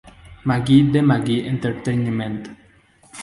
McGhee 0.45 0.89
de 0.91 1.03
McGhee 1.03 1.45
Entertainment. 1.51 2.41